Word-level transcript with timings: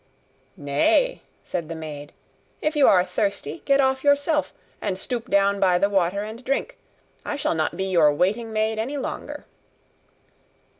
'Nay,' 0.57 1.21
said 1.43 1.69
the 1.69 1.75
maid, 1.75 2.11
'if 2.59 2.75
you 2.75 2.87
are 2.87 3.05
thirsty, 3.05 3.61
get 3.65 3.79
off 3.79 4.03
yourself, 4.03 4.51
and 4.81 4.97
stoop 4.97 5.29
down 5.29 5.59
by 5.59 5.77
the 5.77 5.91
water 5.91 6.23
and 6.23 6.43
drink; 6.43 6.79
I 7.23 7.35
shall 7.35 7.53
not 7.53 7.77
be 7.77 7.83
your 7.83 8.11
waiting 8.11 8.51
maid 8.51 8.79
any 8.79 8.97
longer. 8.97 9.45